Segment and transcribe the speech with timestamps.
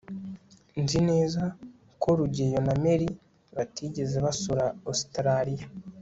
[0.83, 1.43] nzi neza
[2.01, 3.07] ko rugeyo na mary
[3.55, 5.65] batigeze basura ositaraliya